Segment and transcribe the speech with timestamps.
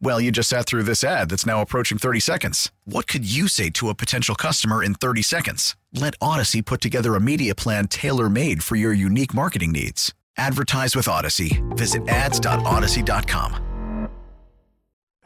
[0.00, 2.70] Well, you just sat through this ad that's now approaching 30 seconds.
[2.84, 5.76] What could you say to a potential customer in 30 seconds?
[5.92, 10.12] Let Odyssey put together a media plan tailor made for your unique marketing needs.
[10.36, 11.62] Advertise with Odyssey.
[11.70, 13.64] Visit ads.odyssey.com.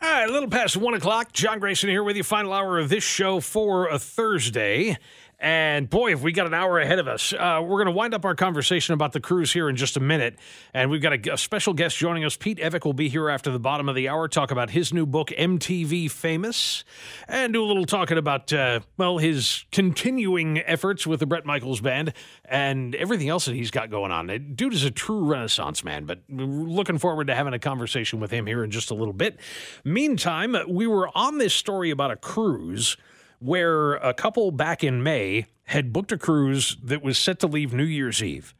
[0.00, 1.32] All right, a little past one o'clock.
[1.32, 2.22] John Grayson here with you.
[2.22, 4.96] Final hour of this show for a Thursday.
[5.40, 8.12] And boy, if we got an hour ahead of us, uh, we're going to wind
[8.12, 10.36] up our conversation about the cruise here in just a minute.
[10.74, 12.36] And we've got a, a, special guest joining us.
[12.36, 15.06] Pete Evick will be here after the bottom of the hour, talk about his new
[15.06, 16.82] book, MTV Famous,
[17.28, 21.80] and do a little talking about, uh, well, his continuing efforts with the Bret Michaels
[21.80, 24.26] Band and everything else that he's got going on.
[24.56, 28.46] Dude is a true Renaissance man, but looking forward to having a conversation with him
[28.46, 29.38] here in just a little bit.
[29.84, 32.96] Meantime, we were on this story about a cruise
[33.38, 37.72] where a couple back in May had booked a cruise that was set to leave
[37.72, 38.54] New Year's Eve.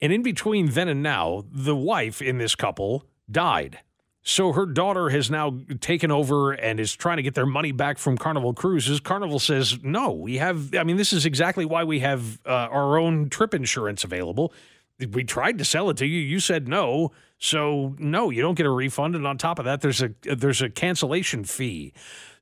[0.00, 3.80] And in between then and now, the wife in this couple died.
[4.22, 7.98] So her daughter has now taken over and is trying to get their money back
[7.98, 9.00] from Carnival Cruises.
[9.00, 12.98] Carnival says, no, we have, I mean, this is exactly why we have uh, our
[12.98, 14.52] own trip insurance available.
[15.12, 16.20] We tried to sell it to you.
[16.20, 17.12] You said no.
[17.38, 19.16] So no, you don't get a refund.
[19.16, 21.92] And on top of that, there's a, there's a cancellation fee.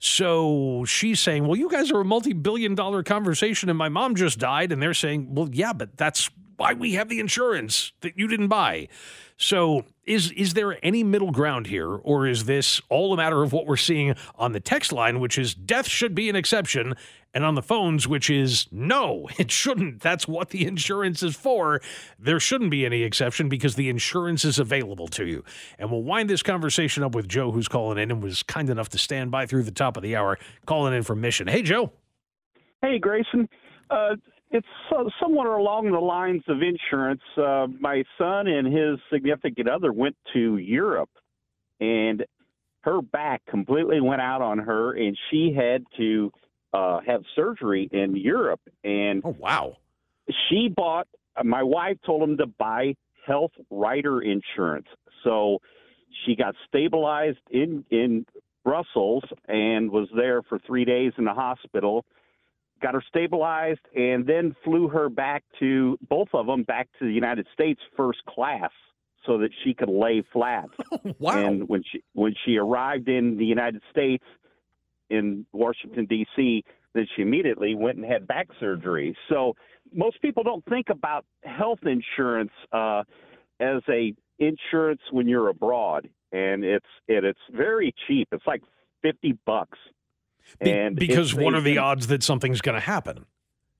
[0.01, 4.15] So she's saying, well, you guys are a multi billion dollar conversation and my mom
[4.15, 4.73] just died.
[4.73, 8.49] And they're saying, well, yeah, but that's why we have the insurance that you didn't
[8.49, 8.89] buy.
[9.37, 13.53] So is is there any middle ground here, or is this all a matter of
[13.53, 16.95] what we're seeing on the text line, which is death should be an exception,
[17.35, 20.01] and on the phones, which is no, it shouldn't.
[20.01, 21.81] That's what the insurance is for.
[22.19, 25.45] There shouldn't be any exception because the insurance is available to you.
[25.79, 28.89] And we'll wind this conversation up with Joe, who's calling in and was kind enough
[28.91, 31.47] to stand by through the top of the hour, calling in from Mission.
[31.47, 31.93] Hey, Joe.
[32.83, 33.49] Hey, Grayson.
[33.91, 34.17] Uh,
[34.51, 37.21] it's uh, somewhat along the lines of insurance.
[37.37, 41.11] Uh, my son and his significant other went to Europe,
[41.81, 42.25] and
[42.83, 46.33] her back completely went out on her, and she had to
[46.73, 48.61] uh, have surgery in Europe.
[48.85, 49.77] And oh wow,
[50.49, 51.09] she bought.
[51.45, 52.95] My wife told him to buy
[53.27, 54.89] health rider insurance,
[55.25, 55.59] so
[56.25, 58.25] she got stabilized in in
[58.65, 62.05] Brussels and was there for three days in the hospital
[62.81, 67.12] got her stabilized, and then flew her back to both of them back to the
[67.12, 68.71] United States first class
[69.27, 70.69] so that she could lay flat.
[71.19, 71.37] wow!
[71.38, 74.25] And when she when she arrived in the United States
[75.11, 79.17] in Washington D.C., then she immediately went and had back surgery.
[79.28, 79.55] So
[79.93, 83.03] most people don't think about health insurance uh,
[83.61, 88.28] as a insurance when you're abroad, and it's it, it's very cheap.
[88.33, 88.62] It's like
[89.03, 89.78] fifty bucks
[90.61, 93.27] be- because what are the odds that something's going to happen?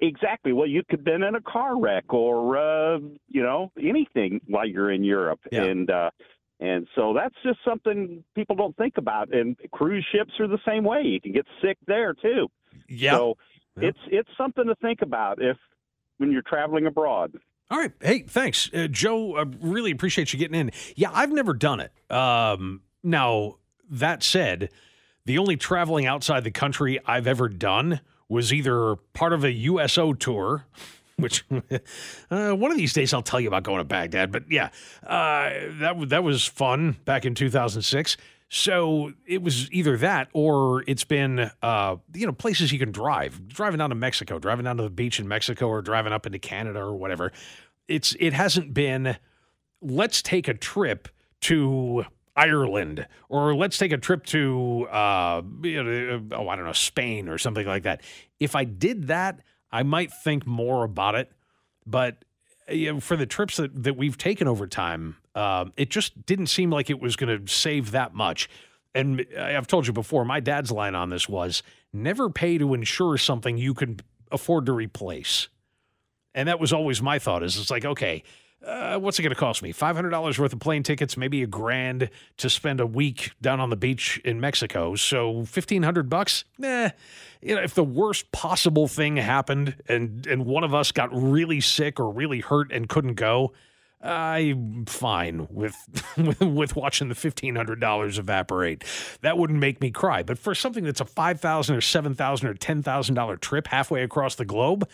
[0.01, 0.53] Exactly.
[0.53, 2.99] Well, you could have been in a car wreck or uh,
[3.29, 5.65] you know anything while you're in Europe, yeah.
[5.65, 6.11] and uh,
[6.61, 9.35] and so that's just something people don't think about.
[9.35, 11.03] And cruise ships are the same way.
[11.03, 12.49] You can get sick there too.
[12.89, 13.17] Yeah.
[13.17, 13.37] So
[13.77, 15.57] it's it's something to think about if
[16.19, 17.35] when you're traveling abroad.
[17.71, 17.93] All right.
[18.01, 19.37] Hey, thanks, uh, Joe.
[19.37, 20.71] I really appreciate you getting in.
[20.97, 21.93] Yeah, I've never done it.
[22.11, 23.57] Um, now
[23.91, 24.71] that said
[25.29, 28.01] the only traveling outside the country I've ever done
[28.31, 30.65] was either part of a USO tour,
[31.17, 31.45] which
[32.31, 34.33] uh, one of these days I'll tell you about going to Baghdad.
[34.33, 34.71] But yeah,
[35.07, 35.51] uh,
[35.81, 38.17] that that was fun back in 2006.
[38.49, 43.49] So it was either that or it's been uh, you know places you can drive,
[43.49, 46.39] driving down to Mexico, driving down to the beach in Mexico, or driving up into
[46.39, 47.33] Canada or whatever.
[47.87, 49.19] It's it hasn't been.
[49.83, 51.09] Let's take a trip
[51.43, 52.07] to
[52.39, 57.67] Ireland, or let's take a trip to, uh, oh, I don't know, Spain or something
[57.67, 58.03] like that.
[58.39, 59.41] If I did that,
[59.73, 61.33] I might think more about it.
[61.85, 62.25] But
[62.71, 66.47] you know, for the trips that, that we've taken over time, uh, it just didn't
[66.47, 68.49] seem like it was going to save that much.
[68.95, 71.63] And I've told you before, my dad's line on this was
[71.93, 73.99] never pay to insure something you can
[74.31, 75.49] afford to replace.
[76.35, 78.23] And that was always my thought is it's like, okay,
[78.67, 79.73] uh, what's it going to cost me?
[79.73, 83.77] $500 worth of plane tickets, maybe a grand to spend a week down on the
[83.77, 84.95] beach in Mexico.
[84.97, 86.45] So 1500 bucks?
[86.59, 86.91] Nah.
[87.41, 91.61] You know, if the worst possible thing happened and, and one of us got really
[91.61, 93.53] sick or really hurt and couldn't go,
[94.01, 95.75] I'm fine with,
[96.17, 98.85] with with watching the fifteen hundred dollars evaporate.
[99.23, 100.23] That wouldn't make me cry.
[100.23, 103.67] But for something that's a five thousand or seven thousand or ten thousand dollar trip
[103.67, 104.89] halfway across the globe,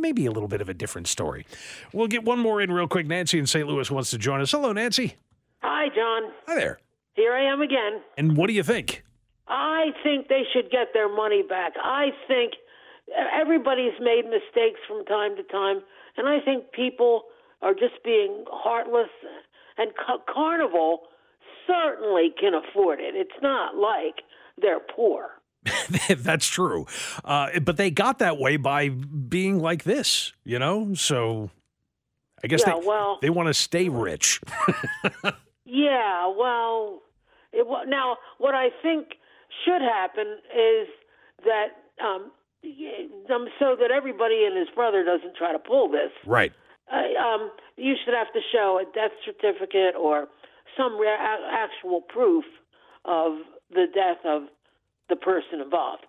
[0.00, 1.46] maybe a little bit of a different story.
[1.92, 3.06] We'll get one more in real quick.
[3.06, 3.66] Nancy in St.
[3.66, 4.50] Louis wants to join us.
[4.50, 5.16] Hello, Nancy.
[5.62, 6.32] Hi, John.
[6.46, 6.78] Hi there.
[7.14, 8.00] Here I am again.
[8.16, 9.04] And what do you think?
[9.48, 11.72] I think they should get their money back.
[11.82, 12.54] I think
[13.32, 15.82] everybody's made mistakes from time to time,
[16.16, 17.24] and I think people
[17.60, 19.10] are just being heartless.
[19.76, 19.90] And
[20.32, 21.02] Carnival
[21.66, 23.14] certainly can afford it.
[23.14, 24.22] It's not like
[24.60, 25.41] they're poor.
[26.08, 26.86] That's true.
[27.24, 30.94] Uh, but they got that way by being like this, you know?
[30.94, 31.50] So
[32.42, 34.40] I guess yeah, they, well, they want to stay rich.
[35.64, 37.00] yeah, well,
[37.52, 39.14] it, now what I think
[39.64, 40.88] should happen is
[41.44, 41.68] that
[42.02, 42.32] um,
[43.32, 46.10] um, so that everybody and his brother doesn't try to pull this.
[46.26, 46.52] Right.
[46.90, 50.28] Uh, um, you should have to show a death certificate or
[50.76, 52.44] some re- actual proof
[53.04, 53.38] of
[53.70, 54.42] the death of
[55.12, 56.06] the person involved.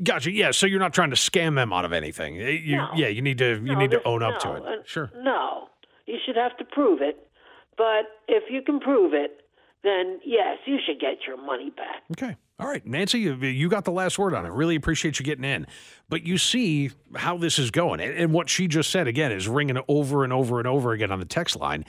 [0.00, 0.30] Gotcha.
[0.30, 0.52] Yeah.
[0.52, 2.36] So you're not trying to scam them out of anything.
[2.36, 2.88] You, no.
[2.94, 3.08] Yeah.
[3.08, 3.56] You need to.
[3.56, 4.88] You no, need to own up no, to it.
[4.88, 5.10] Sure.
[5.22, 5.68] No,
[6.06, 7.28] you should have to prove it.
[7.76, 9.40] But if you can prove it,
[9.82, 12.02] then yes, you should get your money back.
[12.12, 12.36] Okay.
[12.58, 14.48] All right, Nancy, you got the last word on it.
[14.50, 15.66] Really appreciate you getting in.
[16.08, 18.00] But you see how this is going.
[18.00, 21.18] And what she just said, again, is ringing over and over and over again on
[21.18, 21.84] the text line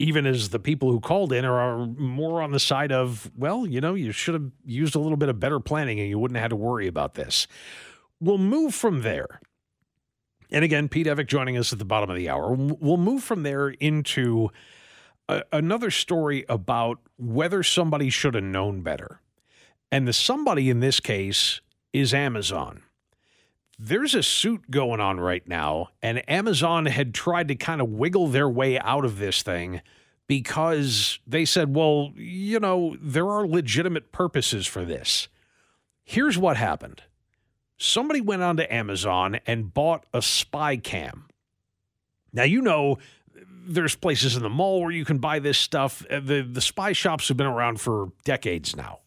[0.00, 3.82] even as the people who called in are more on the side of, well, you
[3.82, 6.44] know, you should have used a little bit of better planning and you wouldn't have
[6.44, 7.46] had to worry about this.
[8.18, 9.42] We'll move from there.
[10.50, 12.54] And again, Pete Evick joining us at the bottom of the hour.
[12.54, 14.48] We'll move from there into
[15.28, 19.20] a, another story about whether somebody should have known better.
[19.92, 21.60] And the somebody in this case
[21.92, 22.84] is Amazon
[23.82, 28.28] there's a suit going on right now, and Amazon had tried to kind of wiggle
[28.28, 29.80] their way out of this thing
[30.26, 35.28] because they said, well, you know, there are legitimate purposes for this.
[36.04, 37.02] Here's what happened
[37.78, 41.24] somebody went onto Amazon and bought a spy cam.
[42.34, 42.98] Now, you know,
[43.66, 46.04] there's places in the mall where you can buy this stuff.
[46.10, 48.98] Uh, the, the spy shops have been around for decades now.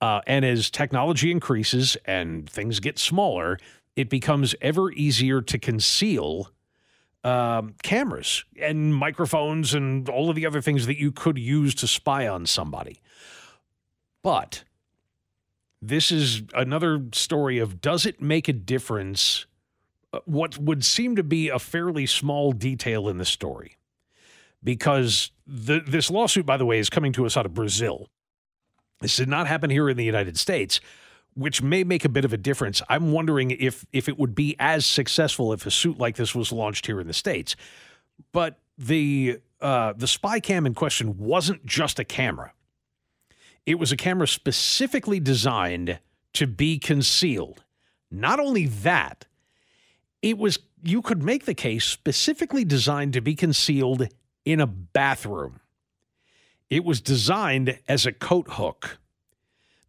[0.00, 3.58] Uh, and as technology increases and things get smaller,
[3.96, 6.50] it becomes ever easier to conceal
[7.22, 11.86] um, cameras and microphones and all of the other things that you could use to
[11.86, 13.00] spy on somebody.
[14.22, 14.64] But
[15.82, 19.46] this is another story of does it make a difference?
[20.12, 23.76] Uh, what would seem to be a fairly small detail in the story.
[24.62, 28.08] Because the, this lawsuit, by the way, is coming to us out of Brazil.
[29.00, 30.80] This did not happen here in the United States
[31.34, 32.82] which may make a bit of a difference.
[32.88, 36.52] I'm wondering if if it would be as successful if a suit like this was
[36.52, 37.56] launched here in the states.
[38.32, 42.52] But the uh, the spy cam in question wasn't just a camera;
[43.66, 45.98] it was a camera specifically designed
[46.34, 47.64] to be concealed.
[48.10, 49.26] Not only that,
[50.22, 54.08] it was you could make the case specifically designed to be concealed
[54.44, 55.60] in a bathroom.
[56.68, 58.99] It was designed as a coat hook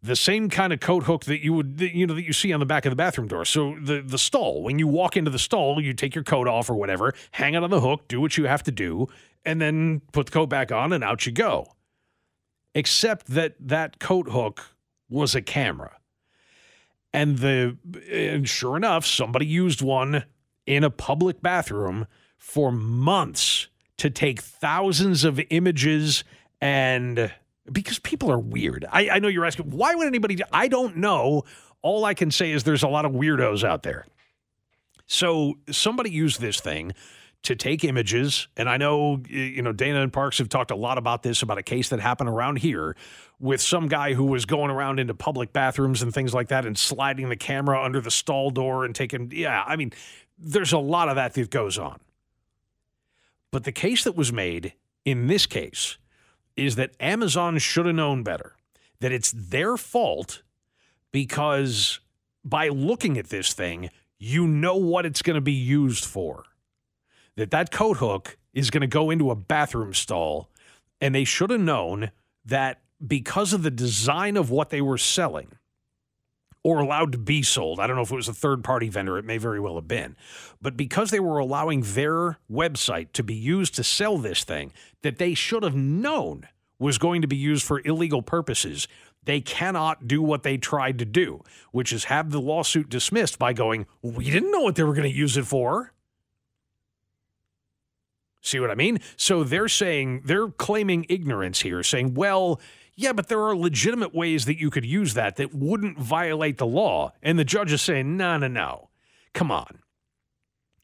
[0.02, 2.60] the same kind of coat hook that you would you know that you see on
[2.60, 3.44] the back of the bathroom door.
[3.44, 6.68] So the the stall, when you walk into the stall, you take your coat off
[6.68, 9.06] or whatever, hang it on the hook, do what you have to do,
[9.44, 11.66] and then put the coat back on and out you go.
[12.74, 14.74] Except that that coat hook
[15.08, 15.96] was a camera.
[17.12, 17.76] And the
[18.10, 20.24] and sure enough, somebody used one
[20.66, 22.06] in a public bathroom
[22.38, 23.68] for months
[23.98, 26.24] to take thousands of images
[26.60, 27.30] and
[27.70, 28.84] because people are weird.
[28.90, 30.36] I, I know you're asking, why would anybody?
[30.36, 31.44] Do, I don't know.
[31.82, 34.06] All I can say is there's a lot of weirdos out there.
[35.06, 36.92] So somebody used this thing
[37.42, 40.96] to take images, and I know you know Dana and Parks have talked a lot
[40.96, 42.96] about this about a case that happened around here
[43.40, 46.78] with some guy who was going around into public bathrooms and things like that and
[46.78, 49.92] sliding the camera under the stall door and taking yeah, I mean
[50.38, 51.98] there's a lot of that that goes on.
[53.50, 54.72] But the case that was made
[55.04, 55.98] in this case
[56.56, 58.56] is that Amazon should have known better,
[59.00, 60.42] that it's their fault
[61.12, 62.00] because
[62.44, 66.44] by looking at this thing, you know what it's going to be used for.
[67.36, 70.50] That that coat hook is going to go into a bathroom stall
[71.00, 72.10] and they should have known
[72.44, 75.48] that because of the design of what they were selling,
[76.64, 77.80] or allowed to be sold.
[77.80, 79.88] I don't know if it was a third party vendor, it may very well have
[79.88, 80.16] been.
[80.60, 85.18] But because they were allowing their website to be used to sell this thing that
[85.18, 88.86] they should have known was going to be used for illegal purposes,
[89.24, 93.52] they cannot do what they tried to do, which is have the lawsuit dismissed by
[93.52, 95.92] going, We didn't know what they were going to use it for.
[98.44, 98.98] See what I mean?
[99.16, 102.60] So they're saying, they're claiming ignorance here, saying, well,
[103.02, 106.66] yeah, but there are legitimate ways that you could use that that wouldn't violate the
[106.66, 107.12] law.
[107.22, 108.88] And the judge is saying, no, no, no.
[109.34, 109.80] Come on.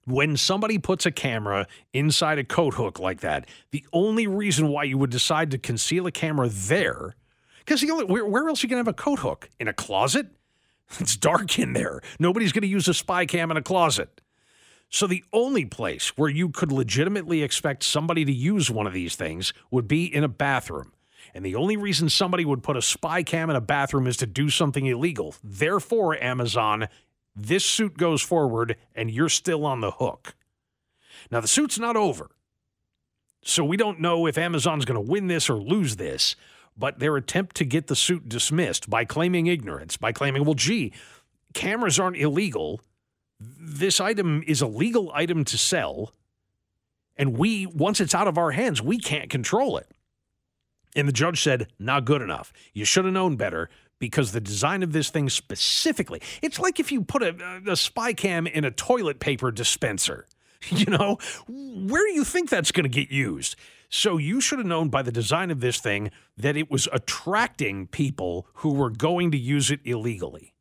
[0.04, 4.84] When somebody puts a camera inside a coat hook like that, the only reason why
[4.84, 7.14] you would decide to conceal a camera there,
[7.58, 9.50] because the only where, where else are you gonna have a coat hook?
[9.60, 10.28] In a closet?
[11.00, 12.00] It's dark in there.
[12.18, 14.22] Nobody's gonna use a spy cam in a closet.
[14.88, 19.14] So the only place where you could legitimately expect somebody to use one of these
[19.14, 20.92] things would be in a bathroom.
[21.34, 24.26] And the only reason somebody would put a spy cam in a bathroom is to
[24.26, 25.34] do something illegal.
[25.42, 26.88] Therefore, Amazon,
[27.36, 30.34] this suit goes forward and you're still on the hook.
[31.30, 32.30] Now, the suit's not over.
[33.42, 36.34] So we don't know if Amazon's going to win this or lose this,
[36.76, 40.92] but their attempt to get the suit dismissed by claiming ignorance, by claiming, well, gee,
[41.54, 42.80] cameras aren't illegal.
[43.40, 46.12] This item is a legal item to sell.
[47.16, 49.88] And we, once it's out of our hands, we can't control it.
[50.96, 52.52] And the judge said, not good enough.
[52.72, 53.68] You should have known better
[53.98, 58.12] because the design of this thing specifically, it's like if you put a, a spy
[58.12, 60.26] cam in a toilet paper dispenser.
[60.70, 63.54] You know, where do you think that's going to get used?
[63.90, 67.86] So you should have known by the design of this thing that it was attracting
[67.86, 70.54] people who were going to use it illegally.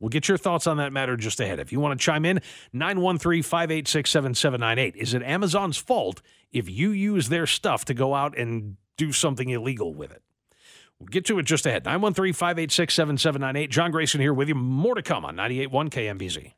[0.00, 1.58] We'll get your thoughts on that matter just ahead.
[1.58, 5.00] If you want to chime in, 913 586 7798.
[5.00, 6.20] Is it Amazon's fault
[6.52, 10.22] if you use their stuff to go out and do something illegal with it.
[10.98, 11.84] We'll get to it just ahead.
[11.84, 13.70] 913 586 7798.
[13.70, 14.54] John Grayson here with you.
[14.54, 16.52] More to come on 98.1 KMBZ.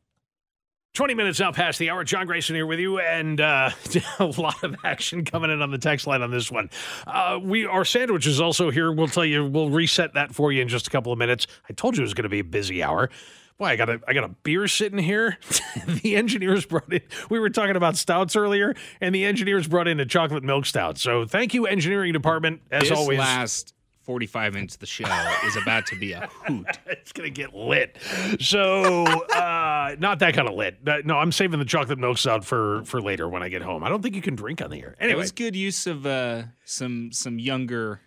[0.94, 2.02] 20 minutes now past the hour.
[2.02, 3.70] John Grayson here with you, and uh,
[4.18, 6.70] a lot of action coming in on the text line on this one.
[7.06, 8.90] Uh, we Our sandwich is also here.
[8.90, 11.46] We'll tell you, we'll reset that for you in just a couple of minutes.
[11.68, 13.10] I told you it was going to be a busy hour.
[13.58, 15.36] Boy, I got a I got a beer sitting here.
[15.86, 17.02] the engineers brought in.
[17.28, 20.96] We were talking about stouts earlier, and the engineers brought in a chocolate milk stout.
[20.96, 22.88] So thank you, engineering department, as always.
[22.88, 23.18] this always.
[23.18, 25.04] Last 45 minutes of the show
[25.44, 26.66] is about to be a hoot.
[26.86, 27.98] it's going to get lit.
[28.40, 30.78] So, uh, not that kind of lit.
[30.86, 33.82] Uh, no, I'm saving the chocolate milk stout for for later when I get home.
[33.82, 34.96] I don't think you can drink on the air.
[35.00, 38.02] Anyway, it was good use of uh, some some younger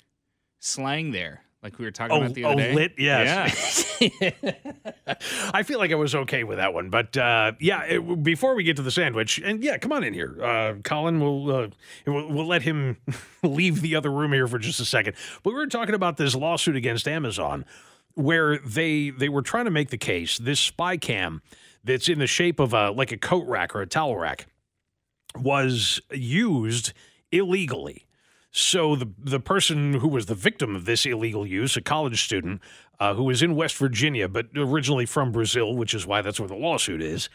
[0.59, 2.73] slang there like we were talking oh, about the other oh, day.
[2.73, 4.01] lit, yes.
[4.01, 4.31] Yeah.
[5.53, 7.83] I feel like I was okay with that one, but uh, yeah.
[7.83, 11.19] It, before we get to the sandwich, and yeah, come on in here, uh, Colin.
[11.19, 11.67] We'll, uh,
[12.07, 12.97] we'll, we'll let him
[13.43, 15.15] leave the other room here for just a second.
[15.43, 17.65] But we were talking about this lawsuit against Amazon,
[18.15, 21.43] where they they were trying to make the case this spy cam
[21.83, 24.47] that's in the shape of a like a coat rack or a towel rack
[25.35, 26.93] was used
[27.31, 28.05] illegally
[28.51, 32.61] so the the person who was the victim of this illegal use, a college student
[32.99, 36.49] uh, who was in West Virginia but originally from Brazil, which is why that's where
[36.49, 37.29] the lawsuit is,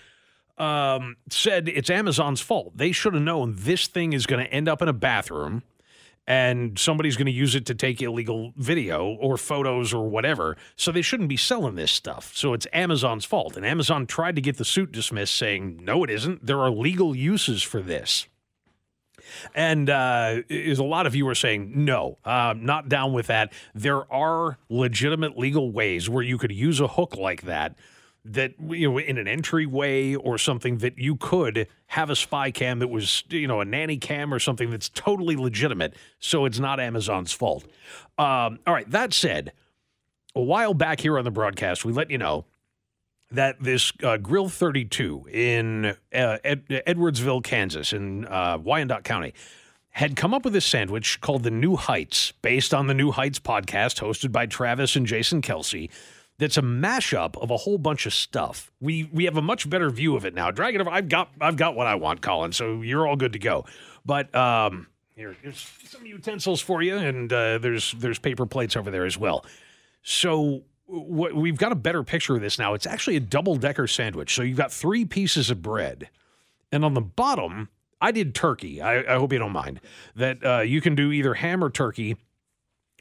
[0.58, 2.76] um, said it's Amazon's fault.
[2.76, 5.62] They should have known this thing is going to end up in a bathroom
[6.26, 10.56] and somebody's going to use it to take illegal video or photos or whatever.
[10.75, 12.32] So they shouldn't be selling this stuff.
[12.35, 13.56] So it's Amazon's fault.
[13.56, 16.44] And Amazon tried to get the suit dismissed, saying, no, it isn't.
[16.44, 18.26] There are legal uses for this.
[19.54, 23.52] And uh, is a lot of you are saying, no, uh, not down with that.
[23.75, 27.76] There are legitimate legal ways where you could use a hook like that
[28.26, 32.80] that you know in an entryway or something that you could have a spy cam
[32.80, 36.80] that was you know a nanny cam or something that's totally legitimate so it's not
[36.80, 37.64] amazon's fault
[38.18, 39.52] um, all right that said
[40.35, 42.45] a while back here on the broadcast we let you know
[43.30, 49.35] that this uh, Grill 32 in uh, Ed- Edwardsville, Kansas, in uh, Wyandotte County,
[49.90, 53.38] had come up with a sandwich called the New Heights, based on the New Heights
[53.38, 55.90] podcast hosted by Travis and Jason Kelce.
[56.38, 58.71] That's a mashup of a whole bunch of stuff.
[58.78, 60.50] We we have a much better view of it now.
[60.50, 60.90] Drag it over.
[60.90, 62.52] I've got I've got what I want, Colin.
[62.52, 63.64] So you're all good to go.
[64.04, 68.90] But um, here, here's some utensils for you, and uh, there's there's paper plates over
[68.90, 69.47] there as well.
[70.02, 72.75] So what, we've got a better picture of this now.
[72.75, 74.35] It's actually a double decker sandwich.
[74.35, 76.09] So you've got three pieces of bread,
[76.73, 77.69] and on the bottom,
[78.00, 78.81] I did turkey.
[78.81, 79.81] I, I hope you don't mind
[80.14, 82.16] that uh, you can do either ham or turkey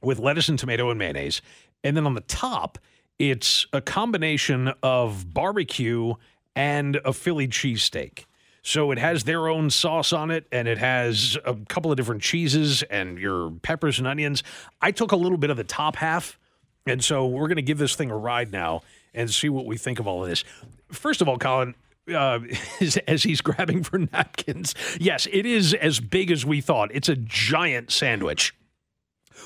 [0.01, 1.41] with lettuce and tomato and mayonnaise,
[1.83, 2.77] and then on the top,
[3.19, 6.13] it's a combination of barbecue
[6.55, 8.25] and a Philly cheesesteak.
[8.61, 12.23] So it has their own sauce on it, and it has a couple of different
[12.23, 14.41] cheeses and your peppers and onions.
[14.81, 16.39] I took a little bit of the top half
[16.85, 18.81] and so we're going to give this thing a ride now
[19.13, 20.43] and see what we think of all of this.
[20.91, 21.75] First of all, Colin,
[22.13, 22.39] uh,
[22.81, 26.91] as, as he's grabbing for napkins, yes, it is as big as we thought.
[26.93, 28.53] It's a giant sandwich.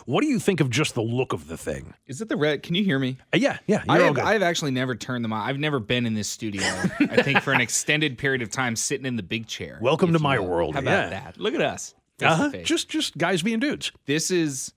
[0.05, 1.93] What do you think of just the look of the thing?
[2.08, 2.62] Is it the red?
[2.62, 3.17] Can you hear me?
[3.34, 4.19] Uh, yeah, yeah, I have.
[4.19, 5.41] I've actually never turned them on.
[5.41, 6.62] I've never been in this studio.
[7.00, 9.79] I think for an extended period of time, sitting in the big chair.
[9.81, 11.22] Welcome to my world, How about yeah.
[11.22, 11.38] that?
[11.39, 11.96] Look at us.
[12.22, 12.50] Uh-huh.
[12.63, 13.91] Just, just guys being dudes.
[14.05, 14.74] this is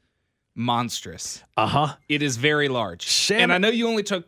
[0.54, 1.42] monstrous.
[1.56, 1.94] Uh huh.
[2.08, 3.06] It is very large.
[3.08, 4.26] Sam- and I know you only took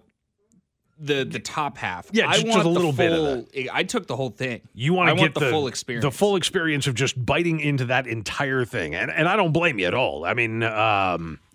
[0.99, 2.09] the the top half.
[2.13, 4.61] Yeah, I just- want a the little bit of full, I took the whole thing.
[4.75, 6.05] You want to get the, full experience.
[6.05, 9.79] the full experience of just biting into that entire thing, and and I don't blame
[9.79, 10.25] you at all.
[10.25, 11.41] I mean, um,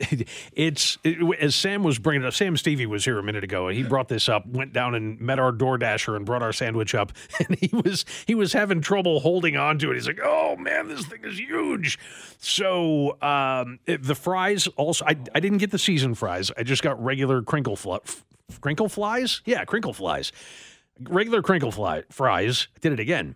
[0.53, 2.33] it's it, as Sam was bringing up.
[2.33, 4.45] Sam Stevie was here a minute ago, and he brought this up.
[4.47, 8.05] Went down and met our door dasher and brought our sandwich up, and he was
[8.27, 9.95] he was having trouble holding on to it.
[9.95, 11.97] He's like, "Oh man, this thing is huge."
[12.39, 16.51] So um, it- the fries also, I I didn't get the seasoned fries.
[16.57, 18.25] I just got regular crinkle fluff.
[18.61, 19.41] Crinkle flies?
[19.45, 20.31] Yeah, crinkle flies
[21.07, 22.67] regular crinkle fly, fries.
[22.81, 23.35] Did it again.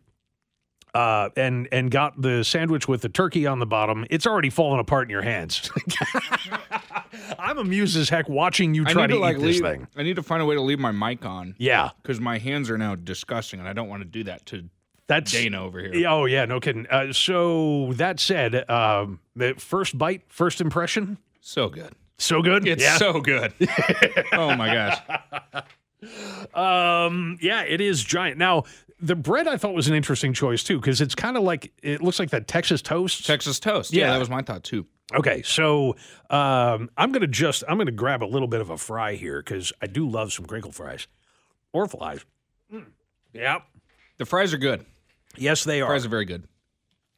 [0.93, 4.05] Uh, and and got the sandwich with the turkey on the bottom.
[4.11, 5.71] It's already fallen apart in your hands.
[7.39, 9.61] I'm amused as heck watching you try to, to like eat this leave.
[9.61, 9.87] thing.
[9.95, 12.69] I need to find a way to leave my mic on Yeah, because my hands
[12.69, 14.69] are now disgusting, and I don't want to do that to
[15.07, 16.07] that's Dana over here.
[16.07, 16.85] Oh yeah, no kidding.
[16.87, 21.95] Uh, so that said, um, the first bite, first impression, So good.
[22.23, 22.67] So good.
[22.67, 22.97] It's yeah.
[22.97, 23.53] so good.
[24.33, 24.99] oh my gosh.
[26.53, 28.37] Um, yeah, it is giant.
[28.37, 28.63] Now,
[28.99, 32.01] the bread I thought was an interesting choice too, because it's kind of like it
[32.01, 33.25] looks like that Texas toast.
[33.25, 33.93] Texas toast.
[33.93, 34.11] Yeah, Yeah.
[34.13, 34.85] that was my thought too.
[35.13, 35.95] Okay, so
[36.29, 39.71] um, I'm gonna just I'm gonna grab a little bit of a fry here because
[39.81, 41.07] I do love some crinkle fries
[41.73, 42.25] or flies.
[42.73, 42.85] Mm.
[43.33, 43.59] Yeah,
[44.17, 44.85] The fries are good.
[45.37, 45.87] yes they are.
[45.89, 46.47] Fries are very good.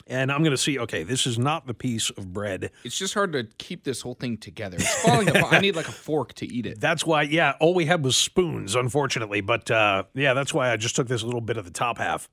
[0.08, 0.78] And I'm gonna see.
[0.78, 2.70] Okay, this is not the piece of bread.
[2.84, 4.78] It's just hard to keep this whole thing together.
[4.78, 5.52] It's falling apart.
[5.54, 6.80] I need like a fork to eat it.
[6.80, 7.24] That's why.
[7.24, 9.42] Yeah, all we had was spoons, unfortunately.
[9.42, 12.30] But uh, yeah, that's why I just took this little bit of the top half.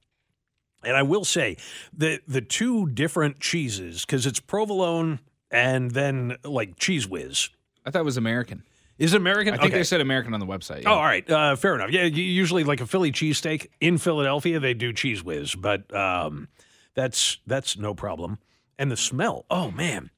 [0.85, 1.57] And I will say
[1.97, 7.49] the the two different cheeses because it's provolone and then like Cheez Whiz.
[7.87, 8.65] I thought it was American.
[8.99, 9.55] Is it American?
[9.55, 9.79] I think Okay.
[9.79, 10.83] they said American on the website.
[10.85, 11.29] Oh, all right.
[11.29, 11.91] Uh, fair enough.
[11.91, 16.49] Yeah, usually like a Philly cheesesteak in Philadelphia, they do Cheez Whiz, but um,
[16.95, 18.39] that's that's no problem.
[18.79, 20.11] And the smell, oh man,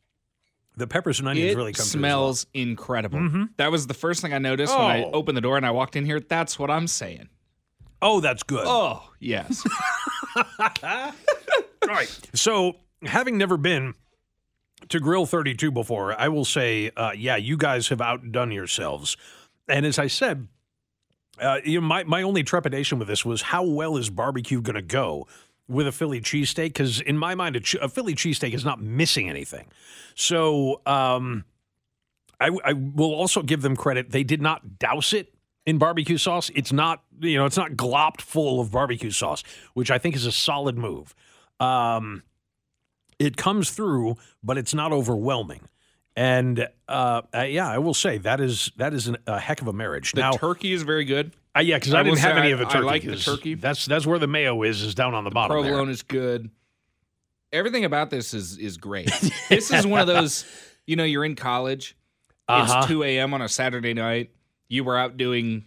[0.77, 3.19] the peppers and onions It really come smells incredible.
[3.19, 3.49] Mhm.
[3.57, 5.11] That was the first thing I noticed when I Oh.
[5.13, 6.21] opened the door and I walked in here.
[6.21, 7.29] That's what I'm saying.
[8.01, 8.17] well.
[8.17, 8.65] Oh, that's good.
[8.67, 9.65] Oh, yes.
[10.83, 11.13] All
[11.89, 12.21] right.
[12.35, 13.95] So, having never been
[14.89, 19.17] to Grill 32 before, I will say, uh, yeah, you guys have outdone yourselves.
[19.69, 20.49] And as I said,
[21.41, 24.75] uh, you know, my, my only trepidation with this was how well is barbecue going
[24.77, 25.27] to go
[25.69, 26.65] with a Philly cheesesteak?
[26.65, 29.67] Because in my mind, a, ch- a Philly cheesesteak is not missing anything.
[30.15, 31.45] So um,
[32.41, 34.11] I, I will also give them credit.
[34.11, 35.35] They did not douse it
[35.67, 36.51] in barbecue sauce.
[36.55, 39.43] It's not, you know, it's not glopped full of barbecue sauce,
[39.75, 41.15] which I think is a solid move.
[41.61, 42.23] Um,
[43.19, 45.69] it comes through, but it's not overwhelming.
[46.17, 49.69] And uh, uh, yeah, I will say that is that is an, a heck of
[49.69, 50.13] a marriage.
[50.13, 51.33] The now, turkey is very good.
[51.57, 52.85] uh, yeah, because I, I didn't have any I- of the I turkey.
[52.87, 53.55] like the turkey.
[53.55, 55.57] That's that's where the mayo is is down on the bottom.
[55.57, 56.51] Provolone is good.
[57.53, 59.11] Everything about this is is great.
[59.49, 60.45] this is one of those,
[60.87, 61.97] you know, you're in college.
[62.49, 62.79] Uh-huh.
[62.81, 63.33] It's 2 a.m.
[63.35, 64.31] on a Saturday night.
[64.69, 65.65] You were out doing,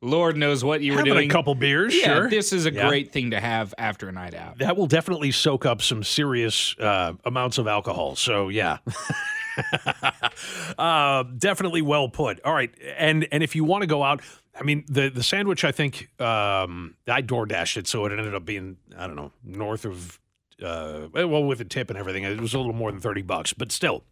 [0.00, 1.28] Lord knows what you were doing.
[1.30, 2.30] a couple beers, yeah, sure.
[2.30, 2.88] this is a Yeah.
[2.88, 4.58] great thing to have after a night out.
[4.58, 8.16] that will definitely soak up some serious uh, amounts of alcohol.
[8.16, 8.78] So yeah,
[10.78, 12.40] uh, definitely well put.
[12.44, 14.22] All right, and and if you want to go out,
[14.58, 15.64] I mean the the sandwich.
[15.64, 19.32] I think um, I door dashed it, so it ended up being I don't know
[19.44, 20.20] north of
[20.62, 22.24] uh, well with a tip and everything.
[22.24, 24.04] It was a little more than thirty bucks, but still.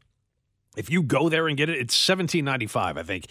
[0.76, 3.28] If you go there and get it, it's seventeen ninety five, I think,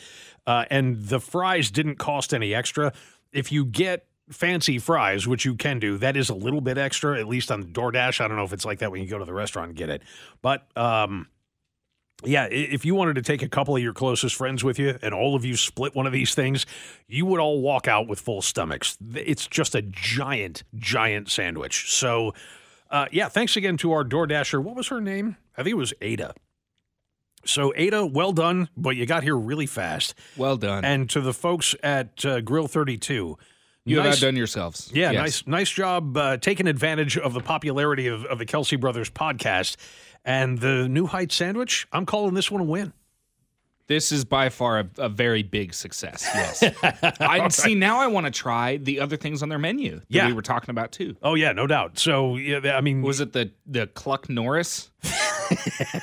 [0.47, 2.91] uh, and the fries didn't cost any extra.
[3.31, 7.19] If you get fancy fries, which you can do, that is a little bit extra,
[7.19, 8.19] at least on DoorDash.
[8.19, 9.89] I don't know if it's like that when you go to the restaurant and get
[9.89, 10.01] it,
[10.41, 11.27] but um,
[12.23, 15.13] yeah, if you wanted to take a couple of your closest friends with you and
[15.13, 16.65] all of you split one of these things,
[17.07, 18.97] you would all walk out with full stomachs.
[19.13, 21.91] It's just a giant, giant sandwich.
[21.93, 22.33] So,
[22.89, 24.63] uh, yeah, thanks again to our DoorDasher.
[24.63, 25.35] What was her name?
[25.57, 26.33] I think it was Ada.
[27.45, 30.15] So, Ada, well done, but you got here really fast.
[30.35, 30.83] Well done.
[30.83, 33.37] And to the folks at uh, Grill 32,
[33.87, 34.89] you have nice- outdone yourselves.
[34.93, 35.21] yeah, Yes.
[35.21, 39.75] nice, nice job uh, taking advantage of the popularity of, of the Kelce Brothers podcast
[40.25, 41.87] and the New Heights sandwich.
[41.93, 42.91] I'm calling this one a win.
[43.87, 46.27] This is by far a, a very big success.
[46.33, 46.63] Yes.
[47.21, 47.75] I see.
[47.75, 50.25] Now I want to try the other things on their menu that Yeah.
[50.27, 51.15] we were talking about too.
[51.21, 51.99] Oh yeah, no doubt.
[51.99, 54.89] So yeah, I mean, Was it the the Cluck Norris?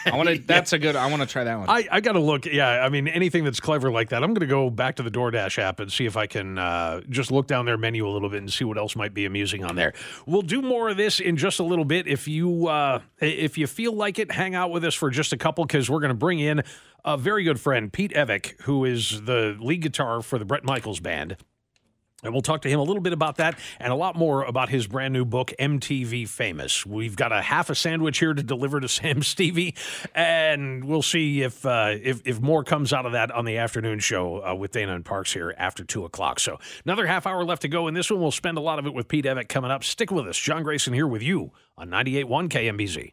[0.07, 0.39] I want to.
[0.47, 0.97] That's a good.
[0.97, 1.69] I want to try that one.
[1.69, 2.47] I, I got to look.
[2.47, 4.23] Yeah, I mean, anything that's clever like that.
[4.23, 7.01] I'm going to go back to the DoorDash app and see if I can uh,
[7.09, 9.65] just look down their menu a little bit and see what else might be amusing
[9.65, 9.93] on there.
[10.27, 12.07] We'll do more of this in just a little bit.
[12.07, 15.37] If you uh, if you feel like it, hang out with us for just a
[15.37, 16.63] couple because we're going to bring in
[17.05, 21.01] a very good friend, Pete Evick, who is the lead guitar for the Bret Michaels
[21.01, 21.37] band.
[22.23, 24.69] And we'll talk to him a little bit about that and a lot more about
[24.69, 26.87] his brand new book, MTV Famous.
[26.87, 29.75] We've got a half a sandwich here to deliver to Sam Stevie,
[30.15, 33.99] and we'll see if uh, if, if more comes out of that on the afternoon
[33.99, 36.39] show uh, with Dana and Parks here after 2 o'clock.
[36.39, 38.21] So another half hour left to go in this one.
[38.21, 39.83] We'll spend a lot of it with Pete Evick coming up.
[39.83, 40.39] Stick with us.
[40.39, 43.13] John Grayson here with you on 98.1 KMBZ.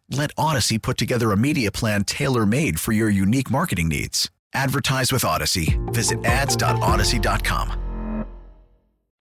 [0.11, 4.29] Let Odyssey put together a media plan tailor made for your unique marketing needs.
[4.53, 5.79] Advertise with Odyssey.
[5.87, 8.25] Visit ads.odyssey.com.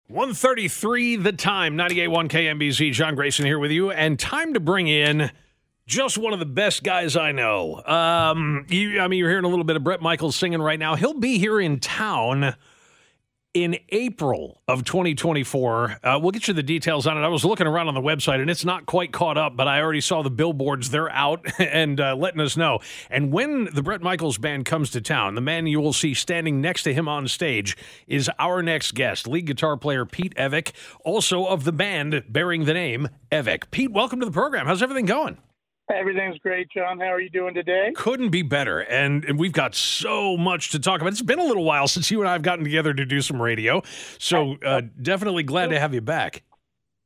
[0.08, 2.92] 133 the time, 98.1 KMBZ.
[2.92, 3.92] John Grayson here with you.
[3.92, 5.30] And time to bring in
[5.86, 7.80] just one of the best guys I know.
[7.84, 10.96] Um, you, I mean, you're hearing a little bit of Bret Michaels singing right now.
[10.96, 12.56] He'll be here in town
[13.52, 15.98] in April of 2024.
[16.02, 17.22] Uh, we'll get you the details on it.
[17.22, 19.80] I was looking around on the website and it's not quite caught up, but I
[19.80, 20.90] already saw the billboards.
[20.90, 22.78] They're out and uh, letting us know.
[23.10, 26.60] And when the Bret Michaels band comes to town, the man you will see standing
[26.60, 30.72] next to him on stage is our next guest, lead guitar player Pete Evick,
[31.04, 33.70] also of the band bearing the name Evick.
[33.70, 34.66] Pete, welcome to the program.
[34.66, 35.38] How's everything going?
[35.94, 36.98] Everything's great, John.
[36.98, 37.92] How are you doing today?
[37.94, 38.80] Couldn't be better.
[38.80, 41.12] And, and we've got so much to talk about.
[41.12, 43.40] It's been a little while since you and I have gotten together to do some
[43.40, 43.82] radio.
[44.18, 46.42] So uh, definitely glad to have you back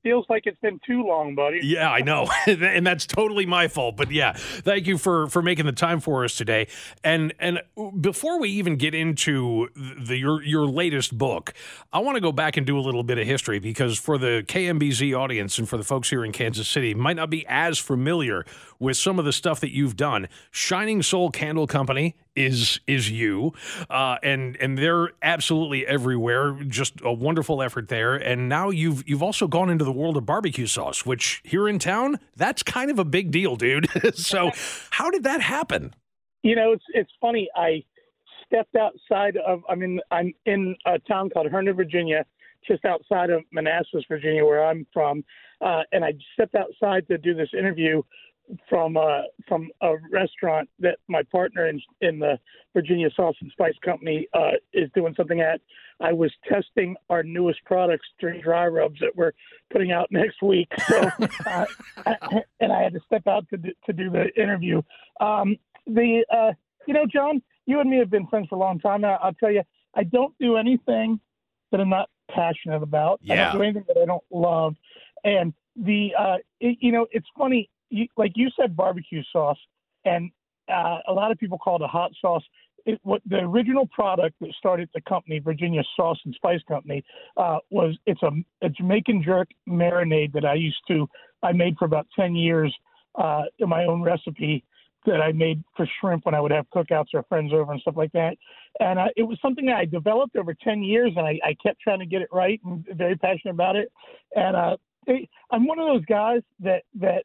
[0.04, 1.60] feels like it's been too long, buddy.
[1.62, 3.96] Yeah, I know, and that's totally my fault.
[3.96, 6.68] But yeah, thank you for for making the time for us today.
[7.02, 7.60] And and
[8.00, 11.54] before we even get into the your your latest book,
[11.92, 14.44] I want to go back and do a little bit of history because for the
[14.46, 18.44] KMBZ audience and for the folks here in Kansas City, might not be as familiar
[18.84, 20.28] with some of the stuff that you've done.
[20.50, 23.52] Shining Soul Candle Company is is you,
[23.90, 26.52] uh, and and they're absolutely everywhere.
[26.68, 28.14] Just a wonderful effort there.
[28.14, 31.78] And now you've you've also gone into the world of barbecue sauce, which here in
[31.78, 33.88] town that's kind of a big deal, dude.
[34.14, 34.52] so
[34.90, 35.94] how did that happen?
[36.42, 37.48] You know, it's it's funny.
[37.56, 37.82] I
[38.46, 39.62] stepped outside of.
[39.68, 42.26] I mean, I'm in a town called Herndon, Virginia,
[42.66, 45.24] just outside of Manassas, Virginia, where I'm from.
[45.60, 48.02] Uh, and I stepped outside to do this interview
[48.68, 52.38] from uh, from a restaurant that my partner in in the
[52.74, 55.60] Virginia Sauce and Spice Company uh, is doing something at.
[56.00, 59.32] I was testing our newest products, three dry rubs that we're
[59.72, 60.68] putting out next week.
[60.86, 61.10] So,
[61.46, 61.66] uh,
[62.04, 62.16] I,
[62.60, 64.82] and I had to step out to do, to do the interview.
[65.20, 66.52] Um, the uh,
[66.86, 69.18] you know, John, you and me have been friends for a long time now.
[69.22, 69.62] I'll tell you,
[69.94, 71.20] I don't do anything
[71.70, 73.20] that I'm not passionate about.
[73.22, 73.34] Yeah.
[73.34, 74.74] I don't do anything that I don't love.
[75.24, 77.70] And the uh, it, you know, it's funny
[78.16, 79.58] like you said, barbecue sauce,
[80.04, 80.30] and
[80.72, 82.42] uh, a lot of people call it a hot sauce.
[82.86, 87.02] It, what the original product that started the company, Virginia Sauce and Spice Company,
[87.36, 88.30] uh, was it's a,
[88.62, 91.08] a, Jamaican jerk marinade that I used to
[91.42, 92.74] I made for about ten years
[93.14, 94.64] uh, in my own recipe
[95.06, 97.96] that I made for shrimp when I would have cookouts or friends over and stuff
[97.96, 98.36] like that.
[98.80, 101.80] And uh, it was something that I developed over 10 years, and I, I kept
[101.80, 103.92] trying to get it right and very passionate about it.
[104.34, 104.76] And uh,
[105.50, 107.24] I'm one of those guys that that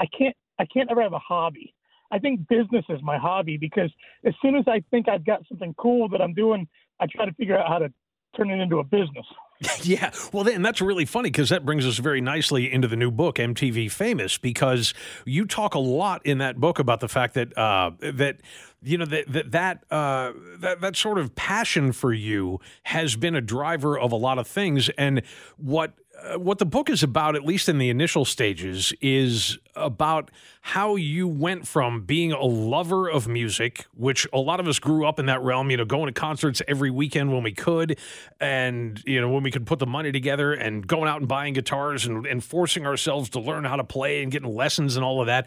[0.00, 1.74] I can't I can't ever have a hobby.
[2.10, 3.90] I think business is my hobby because
[4.24, 6.68] as soon as I think I've got something cool that I'm doing,
[7.00, 7.92] I try to figure out how to
[8.36, 9.26] turn it into a business.
[9.82, 13.10] yeah, well, and that's really funny because that brings us very nicely into the new
[13.10, 14.92] book, MTV Famous, because
[15.24, 18.38] you talk a lot in that book about the fact that uh, that
[18.82, 23.34] you know that that that, uh, that that sort of passion for you has been
[23.34, 25.22] a driver of a lot of things, and
[25.56, 30.30] what Uh, what the book is about, at least in the initial stages, is about
[30.62, 35.06] how you went from being a lover of music, which a lot of us grew
[35.06, 37.98] up in that realm, you know, going to concerts every weekend when we could,
[38.40, 41.52] and, you know, when we could put the money together and going out and buying
[41.52, 45.20] guitars and, and forcing ourselves to learn how to play and getting lessons and all
[45.20, 45.46] of that.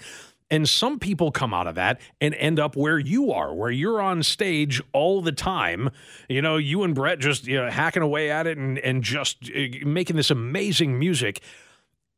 [0.50, 4.02] And some people come out of that and end up where you are, where you're
[4.02, 5.90] on stage all the time.
[6.30, 9.52] You know, you and Bret just you know hacking away at it and and just
[9.54, 11.42] uh, making this amazing music.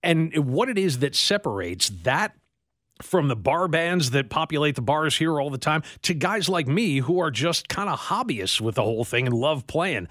[0.04, 2.34] And what it is that separates that
[3.02, 6.68] from the bar bands that populate the bars here all the time to guys like
[6.68, 10.08] me who are just kind of hobbyists with the whole thing and love playing.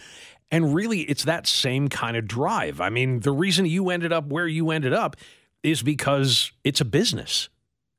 [0.50, 2.80] And really, it's that same kind of drive.
[2.80, 5.16] I mean, the reason you ended up where you ended up
[5.62, 7.50] is because it's a business.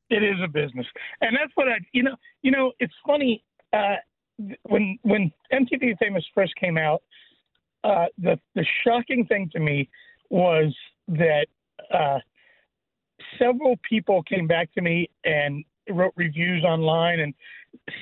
[0.10, 0.88] It is a business,
[1.22, 3.44] and that's what I, you know, you know, it's funny
[3.74, 3.96] uh,
[4.64, 7.04] when when MTV Famous first came out.
[7.84, 9.90] Uh, the the shocking thing to me
[10.30, 10.76] was
[11.08, 11.48] that
[11.94, 12.20] uh,
[13.38, 17.34] several people came back to me and wrote reviews online and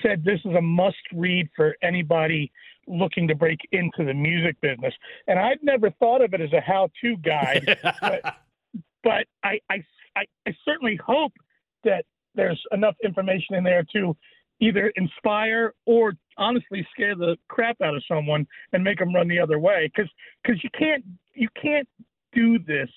[0.02, 2.52] said this is a must read for anybody
[2.88, 4.94] looking to break into the music business.
[5.28, 8.22] And I'd never thought of it as a how to guide, but,
[9.04, 9.84] but I, I,
[10.16, 11.34] I, I certainly hope
[11.90, 12.04] that
[12.36, 14.16] there's enough information in there to
[14.60, 19.40] either inspire or honestly scare the crap out of someone and make them run the
[19.40, 19.80] other way.
[19.94, 20.10] Because
[20.44, 21.88] because you can't you can't
[22.34, 22.90] do this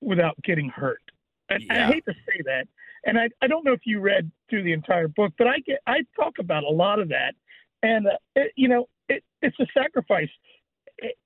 [0.00, 1.02] without getting hurt.
[1.50, 1.88] And Yeah.
[1.88, 2.66] I hate to say that
[3.04, 5.78] and I, I don't know if you read through the entire book but I get
[5.86, 7.34] I talk about a lot of that
[7.82, 10.32] and uh, it, you know it, it's a sacrifice.
[10.98, 11.16] It-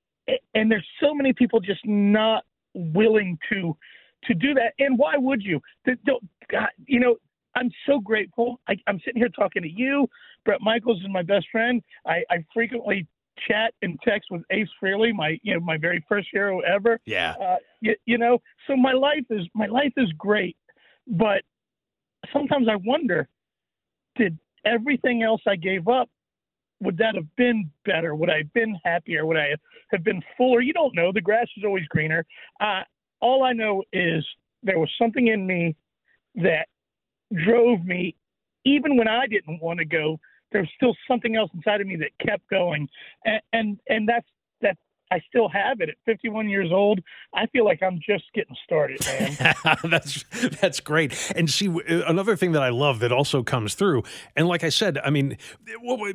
[0.53, 2.43] and there's so many people just not
[2.73, 3.75] willing to
[4.25, 5.59] to do that and why would you
[6.05, 7.15] don't God, you know
[7.55, 8.61] I'm so grateful.
[8.67, 10.07] I, I'm sitting here talking to you.
[10.45, 11.81] Bret Michaels is my best friend.
[12.05, 13.05] I, I frequently
[13.47, 16.99] chat and text with Ace Frehley, my you know my very first hero ever.
[17.05, 17.33] Yeah.
[17.41, 20.57] Uh, you, you know, so my life is my life is great,
[21.07, 21.41] but
[22.31, 23.27] sometimes I wonder,
[24.15, 26.09] did everything else I gave up,
[26.81, 28.15] would that have been better?
[28.15, 29.25] Would I have been happier?
[29.25, 29.55] Would I
[29.91, 30.61] have been fuller?
[30.61, 31.11] You don't know.
[31.11, 32.25] The grass is always greener.
[32.59, 32.81] Uh,
[33.21, 34.25] all I know is
[34.63, 35.75] there was something in me
[36.35, 36.67] that
[37.45, 38.15] drove me,
[38.65, 40.19] even when I didn't want to go.
[40.51, 42.89] There was still something else inside of me that kept going,
[43.25, 44.40] and and, and that's that.
[45.11, 46.99] I still have it at 51 years old.
[47.33, 49.53] I feel like I'm just getting started, man.
[49.89, 50.23] that's
[50.61, 51.31] that's great.
[51.35, 54.03] And see, uh, another thing that I love that also comes through,
[54.35, 55.37] and like I said, I mean,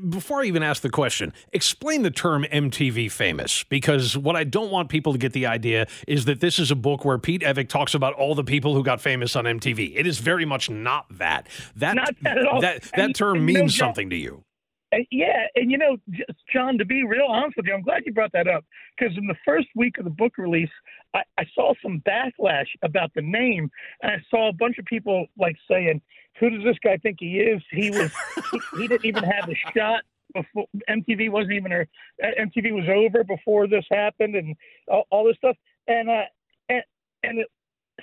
[0.08, 4.70] before I even ask the question, explain the term MTV famous, because what I don't
[4.70, 7.68] want people to get the idea is that this is a book where Pete Evick
[7.68, 9.92] talks about all the people who got famous on MTV.
[9.94, 11.48] It is very much not that.
[11.76, 12.60] That Not that at all.
[12.60, 14.42] that, that And- term and means John- something to you.
[14.92, 18.02] And yeah, and you know, just, John, to be real honest with you, I'm glad
[18.06, 18.64] you brought that up
[18.96, 20.70] because in the first week of the book release,
[21.12, 23.70] I, I saw some backlash about the name,
[24.02, 26.00] and I saw a bunch of people like saying,
[26.38, 27.62] "Who does this guy think he is?
[27.70, 28.12] He was,
[28.52, 30.02] he, he didn't even have a shot."
[30.34, 31.88] Before MTV wasn't even, or
[32.22, 34.54] MTV was over before this happened, and
[34.88, 35.56] all, all this stuff.
[35.88, 36.24] And uh,
[36.68, 36.82] and
[37.22, 37.48] and it,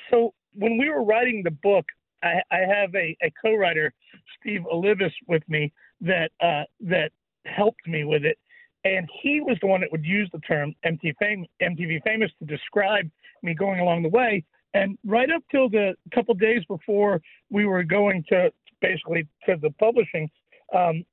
[0.09, 1.85] so when we were writing the book,
[2.23, 3.93] I, I have a, a co-writer,
[4.39, 5.71] Steve Olivis, with me
[6.03, 7.11] that uh, that
[7.45, 8.37] helped me with it,
[8.83, 12.45] and he was the one that would use the term MTV, fam- MTV famous to
[12.45, 13.09] describe
[13.41, 14.43] me going along the way.
[14.73, 19.69] And right up till the couple days before we were going to basically to the
[19.79, 20.29] publishing,
[20.75, 21.05] um,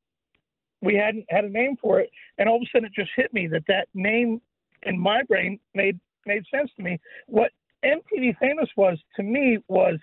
[0.80, 3.32] we hadn't had a name for it, and all of a sudden it just hit
[3.32, 4.40] me that that name
[4.84, 6.98] in my brain made made sense to me.
[7.26, 7.52] What
[7.84, 9.98] MTV famous was to me was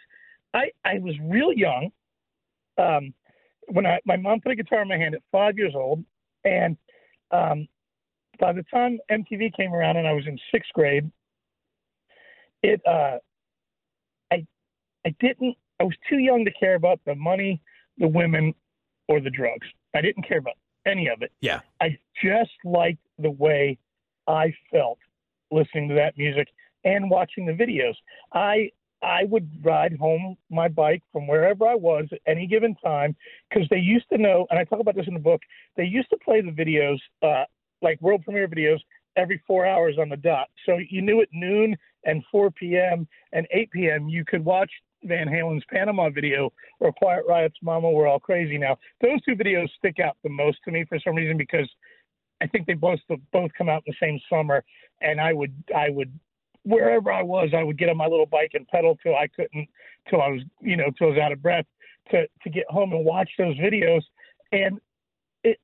[0.53, 1.89] I I was real young.
[2.77, 3.13] Um,
[3.67, 6.03] when I my mom put a guitar in my hand at five years old,
[6.43, 6.77] and
[7.31, 7.67] um,
[8.39, 11.09] by the time MTV came around and I was in sixth grade,
[12.63, 13.17] it uh,
[14.31, 14.45] I
[15.05, 17.61] I didn't I was too young to care about the money,
[17.97, 18.53] the women,
[19.07, 19.67] or the drugs.
[19.95, 21.31] I didn't care about any of it.
[21.41, 21.59] Yeah.
[21.81, 23.77] I just liked the way
[24.27, 24.99] I felt
[25.51, 26.47] listening to that music
[26.83, 27.93] and watching the videos.
[28.33, 28.71] I
[29.01, 33.15] I would ride home my bike from wherever I was at any given time
[33.49, 35.41] because they used to know, and I talk about this in the book.
[35.75, 37.45] They used to play the videos, uh,
[37.81, 38.79] like world premiere videos,
[39.15, 40.47] every four hours on the dot.
[40.65, 43.07] So you knew at noon and 4 p.m.
[43.33, 44.09] and 8 p.m.
[44.09, 44.71] you could watch
[45.03, 48.77] Van Halen's Panama video or Quiet Riot's Mama We're All Crazy Now.
[49.01, 51.69] Those two videos stick out the most to me for some reason because
[52.41, 52.99] I think they both
[53.31, 54.63] both come out in the same summer,
[55.01, 56.11] and I would I would
[56.67, 59.67] wherever I was, I would get on my little bike and pedal till I couldn't,
[60.09, 61.65] till I was, you know, till I was out of breath
[62.11, 64.01] to, to get home and watch those videos.
[64.51, 64.79] And
[65.43, 65.59] it,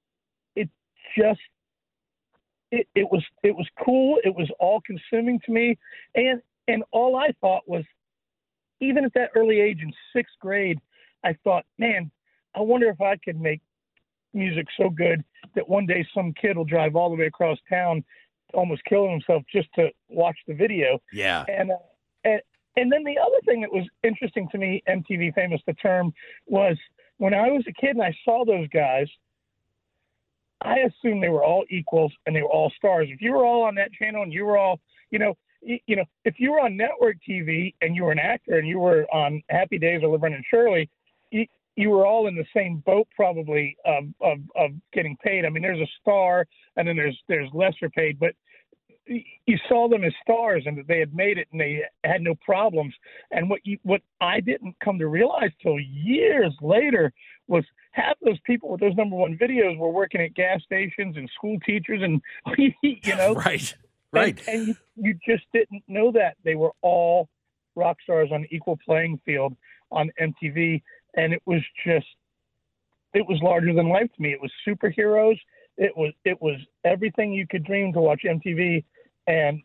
[0.55, 0.69] it
[1.17, 1.39] just,
[2.71, 4.17] it, it was it was cool.
[4.23, 5.77] It was all consuming to me,
[6.15, 7.83] and and all I thought was,
[8.79, 10.79] even at that early age in sixth grade,
[11.23, 12.09] I thought, man,
[12.55, 13.61] I wonder if I could make
[14.33, 18.03] music so good that one day some kid will drive all the way across town,
[18.53, 20.99] almost killing himself just to watch the video.
[21.11, 21.45] Yeah.
[21.47, 21.75] And uh,
[22.23, 22.41] and
[22.75, 26.13] and then the other thing that was interesting to me, MTV famous the term,
[26.47, 26.77] was
[27.17, 29.07] when I was a kid and I saw those guys.
[30.61, 33.09] I assumed they were all equals and they were all stars.
[33.11, 34.79] If you were all on that channel and you were all,
[35.11, 38.19] you know, you, you know, if you were on network TV and you were an
[38.19, 40.89] actor and you were on Happy Days or Laverne and Shirley,
[41.31, 45.45] you, you were all in the same boat probably of, of of getting paid.
[45.45, 48.33] I mean, there's a star and then there's there's lesser paid, but
[49.07, 52.35] you saw them as stars and that they had made it and they had no
[52.35, 52.93] problems.
[53.31, 57.11] And what you, what I didn't come to realize till years later
[57.47, 61.29] was half those people with those number one videos were working at gas stations and
[61.35, 62.21] school teachers and
[62.81, 63.75] you know right
[64.13, 67.27] right and, and you, you just didn't know that they were all
[67.75, 69.55] rock stars on equal playing field
[69.91, 70.81] on MTV
[71.15, 72.07] and it was just
[73.13, 74.31] it was larger than life to me.
[74.31, 75.37] It was superheroes.
[75.77, 78.83] It was it was everything you could dream to watch MTV
[79.27, 79.61] and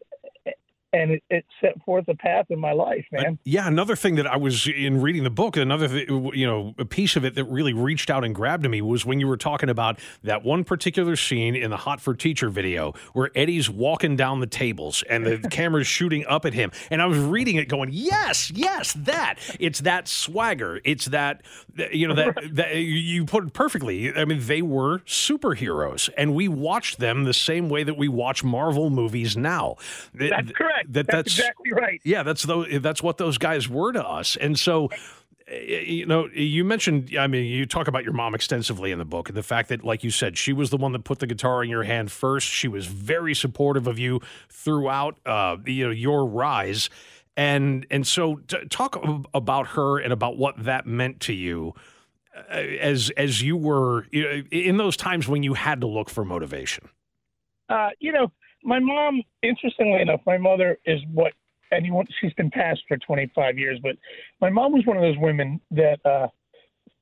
[0.92, 3.26] and it, it, set forth a path in my life, man.
[3.26, 6.74] Uh, yeah, another thing that I was in reading the book, another th- you know
[6.78, 9.36] a piece of it that really reached out and grabbed me was when you were
[9.36, 14.16] talking about that one particular scene in the Hot for Teacher video where Eddie's walking
[14.16, 17.68] down the tables and the camera's shooting up at him, and I was reading it
[17.68, 21.42] going, yes, yes, that it's that swagger, it's that
[21.90, 24.14] you know that, that you put it perfectly.
[24.14, 28.42] I mean, they were superheroes, and we watched them the same way that we watch
[28.42, 29.76] Marvel movies now.
[30.14, 32.00] That's correct that that's, that's exactly right.
[32.04, 34.36] Yeah, that's those, that's what those guys were to us.
[34.36, 34.90] And so
[35.50, 39.28] you know, you mentioned, I mean, you talk about your mom extensively in the book
[39.28, 41.64] and the fact that, like you said, she was the one that put the guitar
[41.64, 42.46] in your hand first.
[42.46, 46.90] She was very supportive of you throughout, uh, you know, your rise.
[47.36, 51.72] And, and so t- talk about her and about what that meant to you
[52.36, 56.10] uh, as, as you were you know, in those times when you had to look
[56.10, 56.88] for motivation.
[57.70, 58.32] Uh, you know,
[58.68, 61.32] my mom, interestingly enough, my mother is what
[61.72, 62.06] anyone.
[62.20, 63.96] She's been passed for 25 years, but
[64.40, 66.28] my mom was one of those women that uh,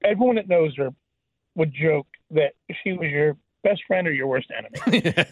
[0.05, 0.91] everyone that knows her
[1.57, 2.53] would joke that
[2.83, 5.01] she was your best friend or your worst enemy.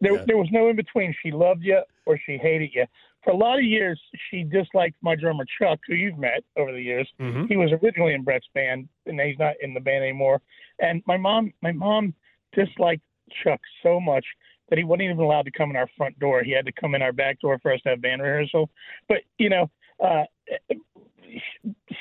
[0.00, 0.24] there, yeah.
[0.26, 1.14] there was no in between.
[1.22, 2.86] She loved you or she hated you.
[3.22, 6.80] For a lot of years, she disliked my drummer Chuck, who you've met over the
[6.80, 7.08] years.
[7.20, 7.46] Mm-hmm.
[7.46, 10.40] He was originally in Bret's band, and he's not in the band anymore.
[10.78, 12.14] And my mom, my mom
[12.52, 13.02] disliked
[13.42, 14.24] Chuck so much
[14.68, 16.42] that he wasn't even allowed to come in our front door.
[16.42, 18.70] He had to come in our back door for us to have band rehearsal.
[19.08, 19.70] But you know,
[20.04, 20.24] uh,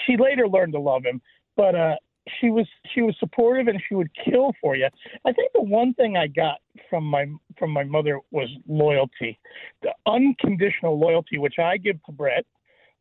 [0.05, 1.21] she later learned to love him.
[1.55, 1.95] But uh,
[2.39, 4.87] she was she was supportive and she would kill for you.
[5.25, 6.57] I think the one thing I got
[6.89, 9.39] from my from my mother was loyalty,
[9.81, 12.45] the unconditional loyalty, which I give to Bret.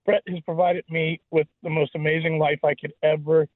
[0.05, 3.49] Bret has provided me with the most amazing life I could ever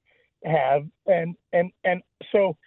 [0.43, 2.57] have, and and and so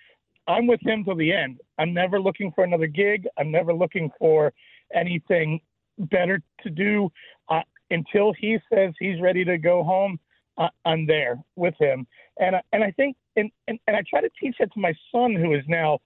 [0.47, 1.61] I'm with him till the end.
[1.79, 3.27] I'm never looking for another gig.
[3.39, 4.53] I'm never looking for
[4.95, 5.61] anything
[5.99, 7.11] better to do
[7.49, 10.19] uh, until he says he's ready to go home.
[10.59, 12.07] Uh, I'm there with him,
[12.39, 15.35] and and I think and, and and I try to teach that to my son
[15.35, 15.99] who is now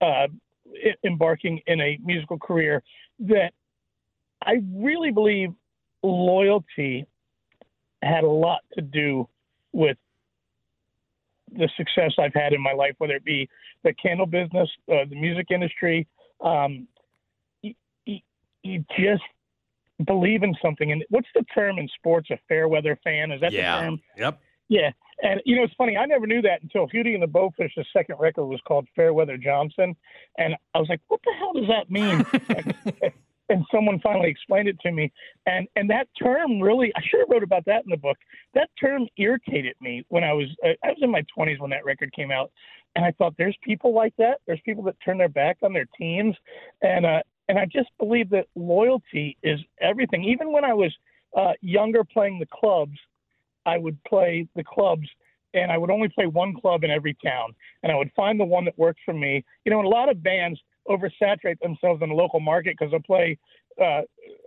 [0.00, 0.26] uh,
[1.04, 2.82] embarking in a musical career
[3.20, 3.52] that
[4.44, 5.50] I really believe
[6.02, 7.06] loyalty
[8.02, 9.28] had a lot to do
[9.72, 9.96] with
[11.56, 13.48] the success I've had in my life, whether it be
[13.84, 16.06] the candle business, uh, the music industry.
[16.40, 16.88] Um,
[17.62, 17.74] you,
[18.62, 19.22] you, just
[20.06, 20.92] believe in something.
[20.92, 22.30] And what's the term in sports?
[22.30, 23.30] A fair weather fan?
[23.30, 23.76] Is that yeah.
[23.76, 24.00] the term?
[24.16, 24.40] Yep.
[24.68, 24.90] Yeah.
[25.22, 25.96] And you know, it's funny.
[25.96, 27.70] I never knew that until Hootie and the Blowfish.
[27.76, 29.94] The second record was called Fairweather Johnson,
[30.38, 33.12] and I was like, "What the hell does that mean?"
[33.52, 35.12] and someone finally explained it to me.
[35.46, 38.16] And and that term really, I should have wrote about that in the book.
[38.54, 42.12] That term irritated me when I was I was in my 20s when that record
[42.12, 42.50] came out,
[42.96, 44.40] and I thought, there's people like that.
[44.46, 46.34] There's people that turn their back on their teams,
[46.80, 50.24] and uh, and I just believe that loyalty is everything.
[50.24, 50.92] Even when I was
[51.36, 52.98] uh, younger, playing the clubs,
[53.66, 55.08] I would play the clubs
[55.54, 58.44] and I would only play one club in every town, and I would find the
[58.44, 59.44] one that worked for me.
[59.66, 63.00] You know, in a lot of bands, oversaturate themselves in the local market because they'll
[63.00, 63.38] play
[63.80, 64.02] uh,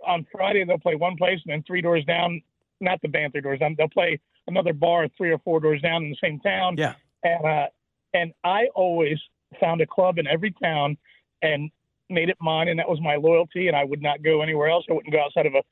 [0.06, 0.64] on Friday.
[0.64, 2.40] They'll play one place, and then three doors down,
[2.80, 3.74] not the band three doors down.
[3.76, 6.76] They'll play another bar three or four doors down in the same town.
[6.76, 6.94] Yeah.
[7.24, 7.66] And uh,
[8.14, 9.18] and I always
[9.60, 10.96] found a club in every town
[11.42, 11.70] and
[12.08, 13.68] made it mine, and that was my loyalty.
[13.68, 14.84] And I would not go anywhere else.
[14.88, 15.62] I wouldn't go outside of a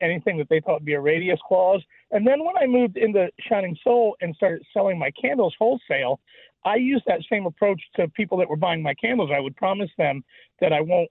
[0.00, 1.82] anything that they thought would be a radius clause.
[2.10, 6.20] And then when I moved into Shining Soul and started selling my candles wholesale,
[6.64, 9.30] I used that same approach to people that were buying my candles.
[9.34, 10.22] I would promise them
[10.60, 11.10] that I won't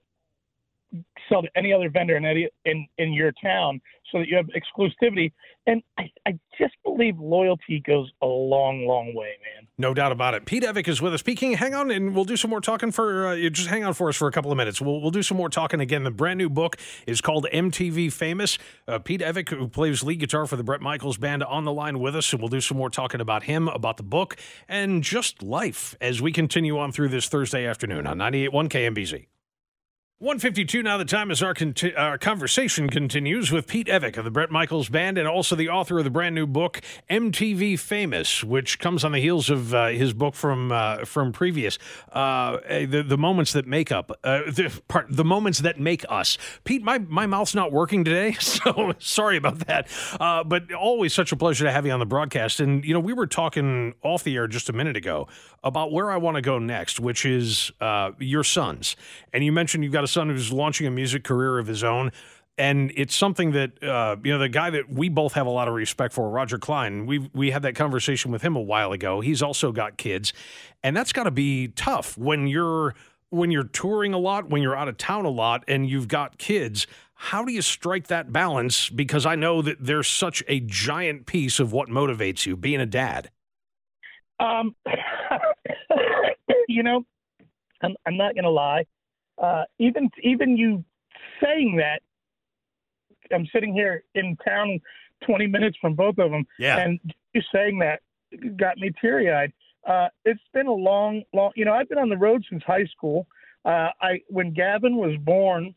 [1.28, 3.80] sell to any other vendor in any in in your town,
[4.10, 5.32] so that you have exclusivity.
[5.66, 9.68] And I, I just believe loyalty goes a long, long way, man.
[9.78, 10.44] No doubt about it.
[10.44, 11.22] Pete Evick is with us.
[11.22, 13.28] Pete, King, hang on, and we'll do some more talking for.
[13.28, 14.80] Uh, just hang on for us for a couple of minutes.
[14.80, 16.02] We'll we'll do some more talking again.
[16.02, 16.76] The brand new book
[17.06, 18.58] is called MTV Famous.
[18.88, 22.00] Uh, Pete Evick, who plays lead guitar for the Bret Michaels Band, on the line
[22.00, 24.36] with us, and we'll do some more talking about him, about the book,
[24.68, 29.26] and just life as we continue on through this Thursday afternoon on 98.1 KMBZ.
[30.22, 34.30] 152 now the time as our, conti- our conversation continues with Pete Evick of the
[34.30, 38.78] Bret Michaels Band and also the author of the brand new book MTV Famous, which
[38.78, 41.76] comes on the heels of uh, his book from uh, from previous
[42.12, 46.38] uh, the the moments that make up uh, the part the moments that make us.
[46.62, 49.88] Pete, my my mouth's not working today, so sorry about that.
[50.20, 52.60] Uh, but always such a pleasure to have you on the broadcast.
[52.60, 55.26] And you know we were talking off the air just a minute ago
[55.64, 58.94] about where I want to go next, which is uh, your sons.
[59.32, 62.12] And you mentioned you've got a son who's launching a music career of his own.
[62.58, 65.68] And it's something that uh, you know the guy that we both have a lot
[65.68, 67.06] of respect for, Roger Klein.
[67.06, 69.20] We we had that conversation with him a while ago.
[69.20, 70.34] He's also got kids,
[70.82, 72.94] and that's got to be tough when you're
[73.30, 76.36] when you're touring a lot, when you're out of town a lot, and you've got
[76.36, 76.86] kids.
[77.14, 78.90] How do you strike that balance?
[78.90, 82.86] Because I know that there's such a giant piece of what motivates you, being a
[82.86, 83.30] dad.
[84.38, 84.74] Um,
[86.68, 87.06] you know,
[87.82, 88.84] I'm, I'm not going to lie
[89.38, 90.84] uh, even even you
[91.42, 92.02] saying that,
[93.32, 94.80] I'm sitting here in town
[95.26, 96.78] 20 minutes from both of them, yeah.
[96.78, 97.00] and
[97.32, 98.00] you saying that
[98.56, 99.52] got me teary eyed.
[99.86, 101.50] Uh, it's been a long, long.
[101.56, 103.26] You know, I've been on the road since high school.
[103.64, 105.74] Uh, I when Gavin was born,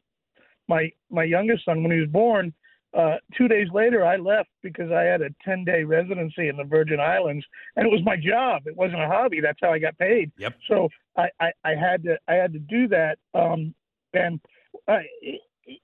[0.67, 2.53] my my youngest son, when he was born,
[2.95, 6.63] uh, two days later, I left because I had a 10 day residency in the
[6.63, 8.63] Virgin Islands, and it was my job.
[8.65, 9.41] It wasn't a hobby.
[9.41, 10.31] That's how I got paid.
[10.37, 10.53] Yep.
[10.67, 13.17] So I, I, I had to I had to do that.
[13.33, 13.75] Um,
[14.13, 14.39] and
[14.87, 15.81] it, it,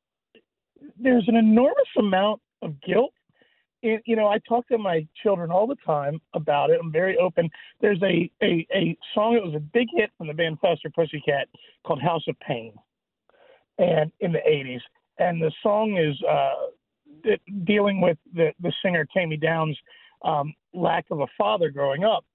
[0.97, 3.13] there's an enormous amount of guilt.
[3.81, 6.79] It, you know, I talk to my children all the time about it.
[6.81, 7.49] I'm very open.
[7.81, 11.49] There's a, a, a song that was a big hit from the band Faster Pussycat
[11.83, 12.73] called House of Pain,
[13.79, 14.81] and in the 80s.
[15.17, 16.67] And the song is uh,
[17.63, 19.77] dealing with the, the singer Taime Downe's
[20.23, 22.25] um, lack of a father growing up.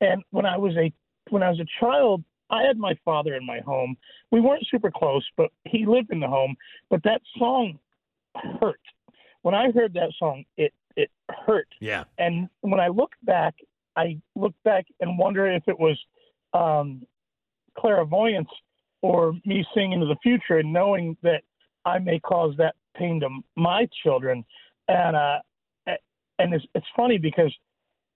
[0.00, 0.92] And when I was a
[1.30, 3.96] when I was a child, I had my father in my home.
[4.30, 6.56] We weren't super close, but he lived in the home.
[6.90, 7.78] But that song
[8.60, 8.80] hurt.
[9.42, 11.10] When I heard that song, it it
[11.46, 11.68] hurt.
[11.80, 12.04] Yeah.
[12.18, 13.54] And when I look back,
[13.96, 15.98] I look back and wonder if it was
[16.52, 17.06] um,
[17.78, 18.50] clairvoyance
[19.00, 21.42] or me seeing into the future and knowing that
[21.84, 24.44] I may cause that pain to my children.
[24.88, 25.38] And uh,
[26.38, 27.54] and it's, it's funny because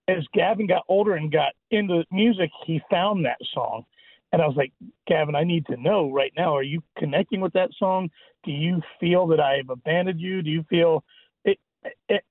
[0.07, 3.85] as Gavin got older and got into music, he found that song.
[4.31, 4.73] And I was like,
[5.07, 6.55] Gavin, I need to know right now.
[6.55, 8.09] Are you connecting with that song?
[8.43, 10.41] Do you feel that I've abandoned you?
[10.41, 11.03] Do you feel
[11.45, 11.59] it?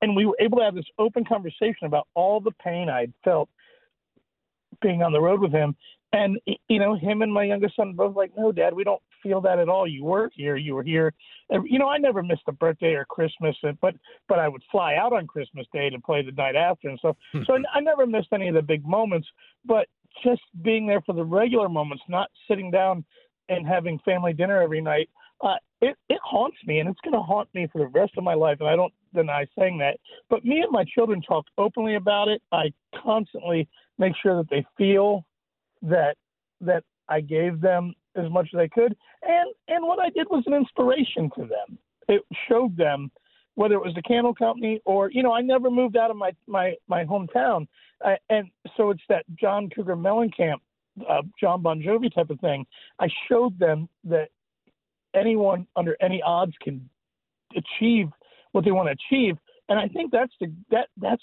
[0.03, 3.49] And we were able to have this open conversation about all the pain I'd felt
[4.83, 5.75] being on the road with him.
[6.13, 6.39] And
[6.69, 9.59] you know, him and my youngest son both like, no, Dad, we don't feel that
[9.59, 9.87] at all.
[9.87, 11.13] You were here, you were here.
[11.51, 13.95] And, you know, I never missed a birthday or Christmas, but
[14.29, 17.17] but I would fly out on Christmas Day to play the night after, and so
[17.47, 19.29] so I, I never missed any of the big moments.
[19.65, 19.89] But
[20.25, 23.05] just being there for the regular moments, not sitting down
[23.49, 25.09] and having family dinner every night,
[25.43, 28.25] uh, it it haunts me, and it's going to haunt me for the rest of
[28.25, 28.59] my life.
[28.61, 29.99] And I don't deny saying that.
[30.31, 32.43] But me and my children talk openly about it.
[32.53, 32.73] I
[33.03, 33.69] constantly
[33.99, 35.25] make sure that they feel
[35.83, 36.17] that
[36.61, 40.45] that I gave them as much as I could, and and what I did was
[40.47, 41.79] an inspiration to them.
[42.09, 43.11] It showed them
[43.55, 46.33] whether it was the candle company or you know I never moved out of my
[46.47, 47.67] my my hometown,
[48.05, 50.61] uh, and so it's that John Cougar Mellencamp,
[51.09, 52.67] uh, John Bon Jovi type of thing.
[52.99, 54.29] I showed them that
[55.15, 56.89] anyone under any odds can
[57.57, 58.09] achieve
[58.53, 59.37] what they want to achieve,
[59.69, 61.23] and I think that's the that that's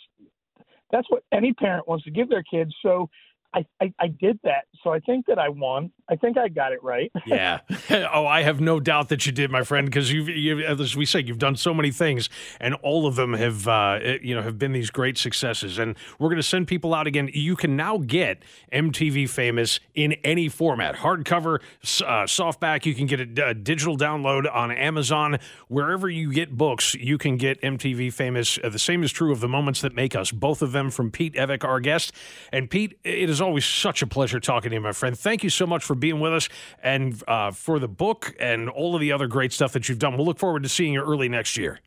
[0.92, 2.74] that's what any parent wants to give their kids.
[2.82, 3.10] So
[3.54, 4.66] I, I, I, did that.
[4.84, 5.92] So I think that I won.
[6.10, 7.12] I think I got it right.
[7.26, 7.60] yeah.
[8.14, 11.06] Oh, I have no doubt that you did, my friend, because you've, you've, as we
[11.06, 12.30] say, you've done so many things,
[12.60, 15.78] and all of them have, uh, you know, have been these great successes.
[15.78, 17.30] And we're going to send people out again.
[17.34, 22.86] You can now get MTV Famous in any format: hardcover, uh, softback.
[22.86, 26.94] You can get a, a, digital download on Amazon, wherever you get books.
[26.96, 28.60] You can get MTV Famous.
[28.64, 30.32] Uh, the same is true of the moments that make us.
[30.32, 32.12] Both of them from Pete Evick, our guest.
[32.52, 35.18] And Pete, it is always such a pleasure talking to you, my friend.
[35.18, 36.50] Thank you so much for being with us
[36.82, 40.18] and uh, for the book and all of the other great stuff that you've done.
[40.18, 41.80] We'll look forward to seeing you early next year.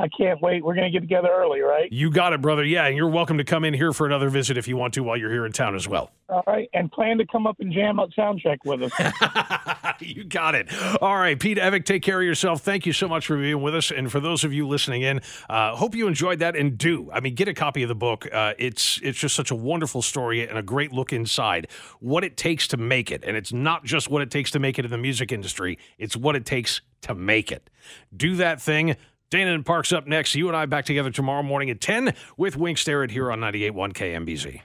[0.00, 0.64] I can't wait.
[0.64, 1.90] We're going to get together early, right?
[1.92, 2.64] You got it, brother.
[2.64, 5.02] Yeah, and you're welcome to come in here for another visit if you want to
[5.02, 6.12] while you're here in town as well.
[6.28, 9.94] All right, and plan to come up and jam out sound check with us.
[10.00, 10.68] you got it.
[11.02, 12.60] All right, Pete Evick, take care of yourself.
[12.60, 15.20] Thank you so much for being with us, and for those of you listening in,
[15.50, 16.54] uh, hope you enjoyed that.
[16.54, 18.28] And do, I mean, get a copy of the book.
[18.32, 21.66] Uh, it's it's just such a wonderful story and a great look inside
[21.98, 24.78] what it takes to make it, and it's not just what it takes to make
[24.78, 27.68] it in the music industry; it's what it takes to make it.
[28.16, 28.96] Do that thing.
[29.30, 30.34] Dana and Parks up next.
[30.34, 33.92] You and I back together tomorrow morning at 10 with Wink Starrett here on 98.1
[33.92, 34.60] KMBZ.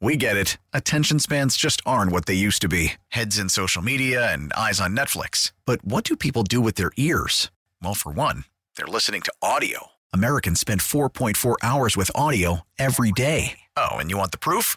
[0.00, 0.58] We get it.
[0.72, 4.80] Attention spans just aren't what they used to be heads in social media and eyes
[4.80, 5.52] on Netflix.
[5.64, 7.50] But what do people do with their ears?
[7.82, 8.44] Well, for one,
[8.76, 9.88] they're listening to audio.
[10.12, 13.58] Americans spend 4.4 hours with audio every day.
[13.76, 14.76] Oh, and you want the proof?